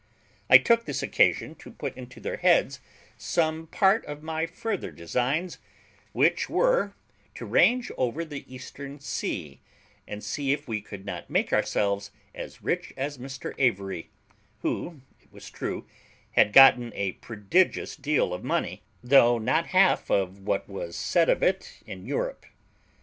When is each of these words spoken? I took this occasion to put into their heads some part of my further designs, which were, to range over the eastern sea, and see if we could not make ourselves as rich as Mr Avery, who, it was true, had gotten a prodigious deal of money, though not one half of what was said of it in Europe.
I 0.49 0.57
took 0.57 0.85
this 0.85 1.03
occasion 1.03 1.53
to 1.59 1.69
put 1.69 1.95
into 1.95 2.19
their 2.19 2.37
heads 2.37 2.79
some 3.17 3.67
part 3.67 4.03
of 4.05 4.23
my 4.23 4.47
further 4.47 4.89
designs, 4.89 5.59
which 6.11 6.49
were, 6.49 6.95
to 7.35 7.45
range 7.45 7.91
over 7.99 8.25
the 8.25 8.43
eastern 8.51 8.99
sea, 8.99 9.59
and 10.07 10.23
see 10.23 10.51
if 10.53 10.67
we 10.67 10.81
could 10.81 11.05
not 11.05 11.29
make 11.29 11.53
ourselves 11.53 12.09
as 12.33 12.63
rich 12.63 12.91
as 12.97 13.19
Mr 13.19 13.53
Avery, 13.59 14.09
who, 14.63 15.01
it 15.21 15.31
was 15.31 15.51
true, 15.51 15.85
had 16.31 16.51
gotten 16.51 16.91
a 16.95 17.11
prodigious 17.11 17.95
deal 17.95 18.33
of 18.33 18.43
money, 18.43 18.81
though 19.03 19.37
not 19.37 19.65
one 19.65 19.69
half 19.69 20.09
of 20.09 20.39
what 20.47 20.67
was 20.67 20.95
said 20.95 21.29
of 21.29 21.43
it 21.43 21.79
in 21.85 22.07
Europe. 22.07 22.47